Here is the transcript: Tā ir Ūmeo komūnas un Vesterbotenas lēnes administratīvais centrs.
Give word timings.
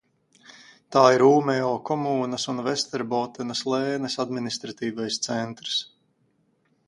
Tā 0.95 1.01
ir 1.17 1.23
Ūmeo 1.25 1.67
komūnas 1.89 2.45
un 2.53 2.63
Vesterbotenas 2.69 3.61
lēnes 3.73 4.17
administratīvais 4.27 5.19
centrs. 5.29 5.77